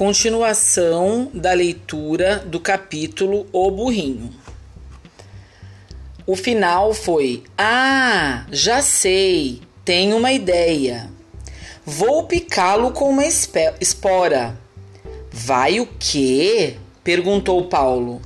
[0.00, 4.30] Continuação da leitura do capítulo O Burrinho.
[6.26, 11.10] O final foi: Ah, já sei, tenho uma ideia.
[11.84, 14.58] Vou picá-lo com uma espora.
[15.30, 16.78] Vai o quê?
[17.04, 18.22] perguntou Paulo.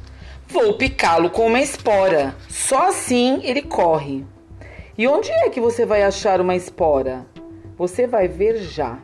[0.46, 2.36] Vou picá-lo com uma espora.
[2.48, 4.24] Só assim ele corre.
[4.96, 7.26] E onde é que você vai achar uma espora?
[7.76, 9.02] Você vai ver já.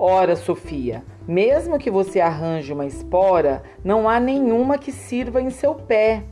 [0.00, 5.74] Ora, Sofia, mesmo que você arranje uma espora, não há nenhuma que sirva em seu
[5.74, 6.22] pé.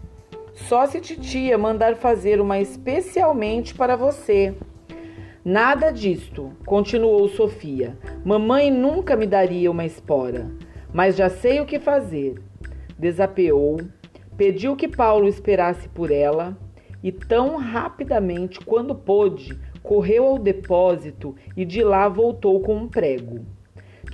[0.55, 4.55] Só se titia mandar fazer uma especialmente para você.
[5.45, 7.99] Nada disto, continuou Sofia.
[8.25, 10.49] Mamãe nunca me daria uma espora,
[10.95, 12.41] mas já sei o que fazer.
[12.97, 13.81] Desapeou,
[14.37, 16.57] pediu que Paulo esperasse por ela
[17.03, 23.56] e tão rapidamente quando pôde, correu ao depósito e de lá voltou com um prego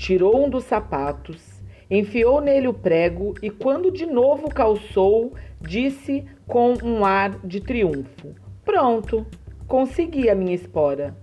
[0.03, 6.75] tirou um dos sapatos, enfiou nele o prego e, quando de novo calçou, disse com
[6.83, 9.25] um ar de triunfo: Pronto,
[9.69, 11.17] consegui a minha espora.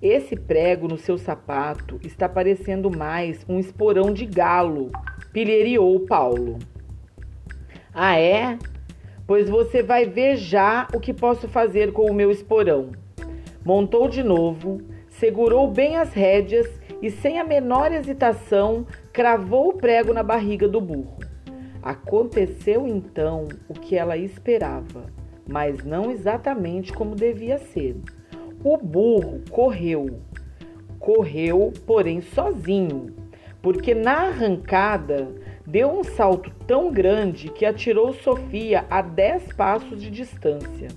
[0.00, 4.90] Esse prego no seu sapato está parecendo mais um esporão de galo,
[5.30, 6.58] pilheriou Paulo.
[7.92, 8.58] Ah, é?
[9.26, 12.92] Pois você vai ver já o que posso fazer com o meu esporão.
[13.62, 16.66] Montou de novo, segurou bem as rédeas
[17.02, 21.18] e, sem a menor hesitação, cravou o prego na barriga do burro.
[21.82, 25.06] Aconteceu então o que ela esperava,
[25.48, 27.96] mas não exatamente como devia ser.
[28.64, 30.20] O burro correu.
[30.98, 33.14] Correu, porém sozinho,
[33.62, 35.28] porque na arrancada
[35.66, 40.88] deu um salto tão grande que atirou Sofia a dez passos de distância.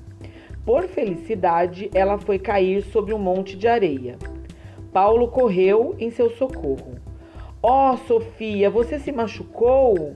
[0.65, 4.17] Por felicidade, ela foi cair sobre um monte de areia.
[4.91, 6.95] Paulo correu em seu socorro.
[7.61, 10.15] Ó, oh, Sofia, você se machucou?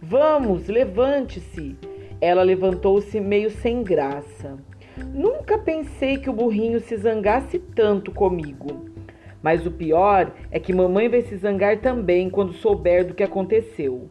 [0.00, 1.76] Vamos, levante-se.
[2.20, 4.56] Ela levantou-se meio sem graça.
[5.12, 8.90] Nunca pensei que o burrinho se zangasse tanto comigo.
[9.42, 14.06] Mas o pior é que mamãe vai se zangar também quando souber do que aconteceu.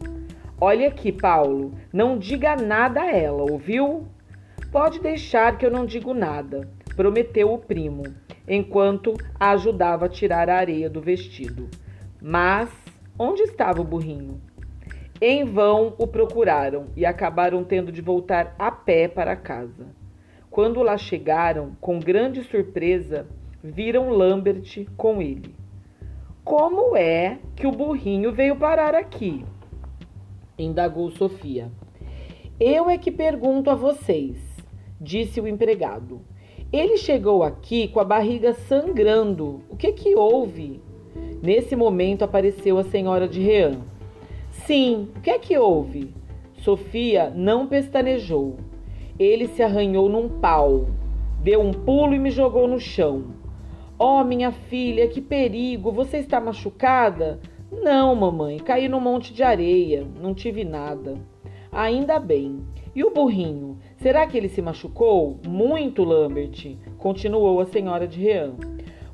[0.60, 4.06] Olha aqui, Paulo, não diga nada a ela, ouviu?
[4.70, 8.02] Pode deixar que eu não digo nada, prometeu o primo
[8.46, 11.68] enquanto a ajudava a tirar a areia do vestido.
[12.20, 12.70] Mas
[13.18, 14.40] onde estava o burrinho?
[15.20, 19.86] Em vão o procuraram e acabaram tendo de voltar a pé para casa.
[20.50, 23.26] Quando lá chegaram, com grande surpresa,
[23.62, 25.54] viram Lambert com ele.
[26.44, 29.44] Como é que o burrinho veio parar aqui?
[30.58, 31.70] indagou Sofia.
[32.58, 34.36] Eu é que pergunto a vocês,
[35.00, 36.20] disse o empregado.
[36.72, 39.60] Ele chegou aqui com a barriga sangrando.
[39.68, 40.80] O que que houve?
[41.42, 43.82] Nesse momento apareceu a senhora de Rean.
[44.48, 46.14] Sim, o que é que houve?
[46.54, 48.56] Sofia não pestanejou.
[49.18, 50.86] Ele se arranhou num pau,
[51.42, 53.34] deu um pulo e me jogou no chão.
[53.98, 55.92] Oh, minha filha, que perigo!
[55.92, 57.38] Você está machucada?
[57.70, 61.20] Não, mamãe, caí num monte de areia, não tive nada.
[61.72, 62.60] Ainda bem.
[62.94, 63.78] E o burrinho?
[63.96, 65.40] Será que ele se machucou?
[65.48, 68.52] Muito, Lambert, continuou a senhora de Rean.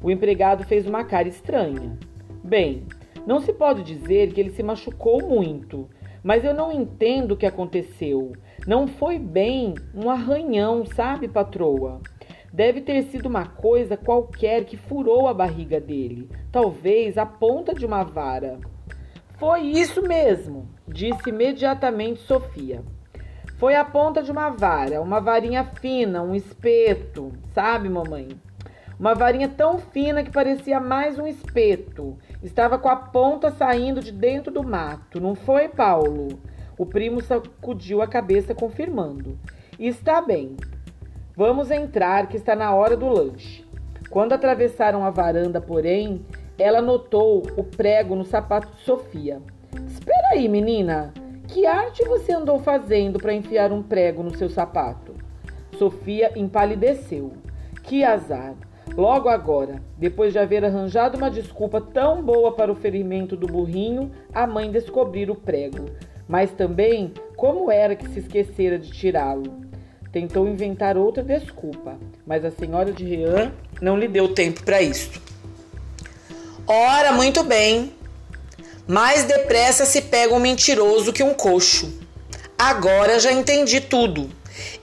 [0.03, 1.97] O empregado fez uma cara estranha.
[2.43, 2.83] Bem,
[3.25, 5.89] não se pode dizer que ele se machucou muito,
[6.21, 8.33] mas eu não entendo o que aconteceu.
[8.67, 12.01] Não foi bem um arranhão, sabe, patroa?
[12.53, 17.87] Deve ter sido uma coisa qualquer que furou a barriga dele, talvez a ponta de
[17.87, 18.59] uma vara.
[19.39, 22.83] Foi isso mesmo, disse imediatamente Sofia.
[23.57, 28.29] Foi a ponta de uma vara, uma varinha fina, um espeto, sabe, mamãe?
[28.99, 32.19] Uma varinha tão fina que parecia mais um espeto.
[32.43, 36.41] Estava com a ponta saindo de dentro do mato, não foi, Paulo?
[36.77, 39.39] O primo sacudiu a cabeça, confirmando.
[39.79, 40.57] Está bem.
[41.37, 43.65] Vamos entrar, que está na hora do lanche.
[44.11, 46.25] Quando atravessaram a varanda, porém,
[46.59, 49.41] ela notou o prego no sapato de Sofia.
[49.87, 51.15] Espera aí, menina.
[51.47, 55.15] Que arte você andou fazendo para enfiar um prego no seu sapato?
[55.79, 57.33] Sofia empalideceu.
[57.85, 58.55] Que azar!
[58.97, 64.11] Logo agora, depois de haver arranjado uma desculpa tão boa para o ferimento do burrinho,
[64.35, 65.87] a mãe descobriu o prego.
[66.27, 69.61] Mas também, como era que se esquecera de tirá-lo?
[70.11, 71.97] Tentou inventar outra desculpa,
[72.27, 75.28] mas a senhora de Rian não lhe deu tempo para isso.
[76.71, 77.95] Ora, muito bem.
[78.87, 81.91] Mais depressa se pega um mentiroso que um coxo.
[82.59, 84.31] Agora já entendi tudo.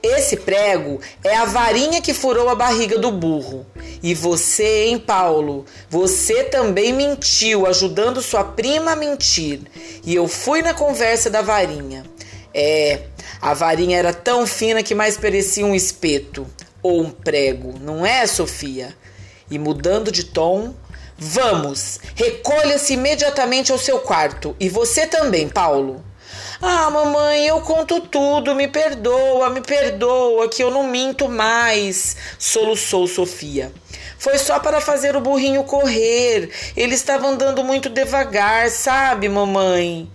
[0.01, 3.67] Esse prego é a varinha que furou a barriga do burro.
[4.01, 5.63] E você, hein, Paulo?
[5.87, 9.61] Você também mentiu, ajudando sua prima a mentir.
[10.03, 12.03] E eu fui na conversa da varinha.
[12.51, 13.01] É,
[13.39, 16.47] a varinha era tão fina que mais parecia um espeto
[16.81, 18.95] ou um prego, não é, Sofia?
[19.51, 20.73] E mudando de tom,
[21.17, 24.55] vamos, recolha-se imediatamente ao seu quarto.
[24.59, 26.03] E você também, Paulo.
[26.61, 33.07] Ah, mamãe, eu conto tudo, me perdoa, me perdoa, que eu não minto mais, soluçou
[33.07, 33.71] Sofia.
[34.17, 36.49] Foi só para fazer o burrinho correr.
[36.75, 40.09] Ele estava andando muito devagar, sabe, mamãe?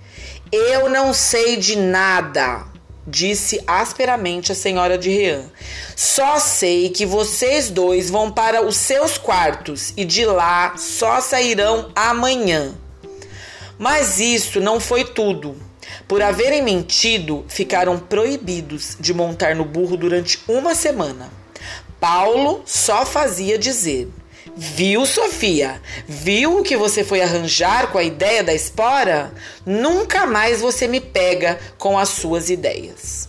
[0.50, 2.64] Eu não sei de nada,
[3.10, 5.42] disse asperamente a senhora de Rian.
[5.96, 11.90] Só sei que vocês dois vão para os seus quartos e de lá só sairão
[11.94, 12.74] amanhã.
[13.78, 15.56] Mas isso não foi tudo.
[16.06, 21.30] Por haverem mentido, ficaram proibidos de montar no burro durante uma semana.
[21.98, 24.08] Paulo só fazia dizer:
[24.62, 25.80] Viu, Sofia?
[26.06, 29.32] Viu o que você foi arranjar com a ideia da espora?
[29.64, 33.26] Nunca mais você me pega com as suas ideias.